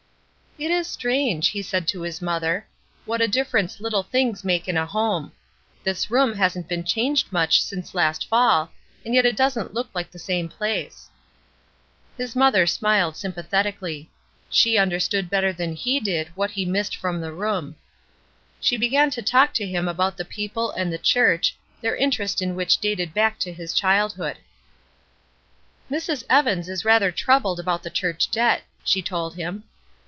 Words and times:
"It 0.59 0.69
is 0.69 0.85
strange," 0.85 1.47
he 1.47 1.63
said 1.63 1.87
to 1.87 2.01
his 2.01 2.21
mother, 2.21 2.67
"what 3.05 3.21
a 3.21 3.27
difference 3.27 3.79
little 3.79 4.03
things 4.03 4.43
make 4.43 4.67
in 4.67 4.77
a 4.77 4.85
home. 4.85 5.31
This 5.83 6.11
room 6.11 6.35
hasn^t 6.35 6.67
been 6.67 6.83
changed 6.83 7.31
much 7.31 7.63
since 7.63 7.95
last 7.95 8.27
fall, 8.27 8.71
and 9.03 9.15
yet 9.15 9.25
it 9.25 9.37
doesn't 9.37 9.73
look 9.73 9.91
hke 9.93 10.11
the 10.11 10.19
same 10.19 10.49
place." 10.49 11.09
His 12.15 12.35
mother 12.35 12.67
smiled 12.67 13.15
sympathetically; 13.15 14.11
she 14.49 14.77
un 14.77 14.91
derstood 14.91 15.29
better 15.31 15.51
than 15.53 15.73
he 15.73 15.99
did 15.99 16.27
what 16.35 16.51
he 16.51 16.65
missed 16.65 16.95
414 16.97 17.33
ESTER 17.39 17.39
RIED'S 17.39 17.63
NAMESAKE 17.63 17.77
from 17.81 17.81
the 17.81 17.85
room. 17.87 18.59
She 18.59 18.77
began 18.77 19.09
to 19.11 19.21
talk 19.23 19.53
to 19.55 19.65
him 19.65 19.87
about 19.87 20.17
the 20.17 20.25
people 20.25 20.71
and 20.71 20.91
the 20.93 20.99
chm 20.99 21.41
ch, 21.41 21.57
their 21.81 21.95
interest 21.95 22.39
in 22.39 22.55
which 22.55 22.77
dated 22.77 23.15
back 23.15 23.39
to 23.39 23.53
his 23.53 23.73
childhood. 23.73 24.37
"Mrs. 25.89 26.23
Evans 26.29 26.67
is 26.69 26.85
rather 26.85 27.11
troubled 27.11 27.59
about 27.59 27.81
the 27.81 27.89
church 27.89 28.29
debt," 28.29 28.63
she 28.83 29.01
told 29.01 29.35
him. 29.35 29.63